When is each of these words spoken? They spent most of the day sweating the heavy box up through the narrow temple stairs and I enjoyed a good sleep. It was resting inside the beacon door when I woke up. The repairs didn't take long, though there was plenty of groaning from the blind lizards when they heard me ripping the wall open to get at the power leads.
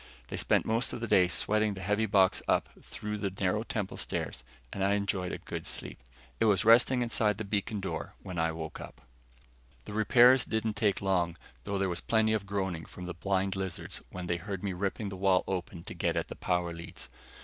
They 0.29 0.37
spent 0.37 0.65
most 0.65 0.93
of 0.93 0.99
the 0.99 1.07
day 1.07 1.27
sweating 1.27 1.75
the 1.75 1.81
heavy 1.81 2.07
box 2.07 2.41
up 2.47 2.69
through 2.81 3.19
the 3.19 3.29
narrow 3.29 3.61
temple 3.61 3.97
stairs 3.97 4.43
and 4.73 4.83
I 4.83 4.93
enjoyed 4.93 5.31
a 5.31 5.37
good 5.37 5.67
sleep. 5.67 6.01
It 6.39 6.45
was 6.45 6.65
resting 6.65 7.03
inside 7.03 7.37
the 7.37 7.43
beacon 7.45 7.79
door 7.79 8.15
when 8.23 8.39
I 8.39 8.51
woke 8.51 8.81
up. 8.81 9.01
The 9.85 9.93
repairs 9.93 10.43
didn't 10.43 10.73
take 10.75 11.01
long, 11.03 11.37
though 11.65 11.77
there 11.77 11.87
was 11.87 12.01
plenty 12.01 12.33
of 12.33 12.47
groaning 12.47 12.85
from 12.85 13.05
the 13.05 13.13
blind 13.13 13.55
lizards 13.55 14.01
when 14.09 14.25
they 14.25 14.37
heard 14.37 14.63
me 14.63 14.73
ripping 14.73 15.09
the 15.09 15.15
wall 15.17 15.43
open 15.47 15.83
to 15.83 15.93
get 15.93 16.15
at 16.15 16.29
the 16.29 16.35
power 16.35 16.73
leads. 16.73 17.07